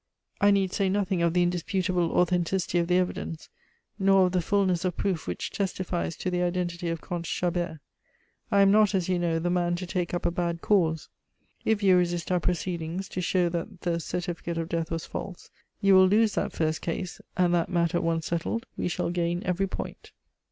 [0.41, 3.49] I need say nothing of the indisputable authenticity of the evidence
[3.99, 7.77] nor of the fulness of proof which testifies to the identity of Comte Chabert.
[8.49, 11.07] I am not, as you know, the man to take up a bad cause.
[11.65, 15.51] If you resist our proceedings to show that the certificate of death was false,
[15.81, 19.67] you will lose that first case, and that matter once settled, we shall gain every
[19.67, 20.13] point."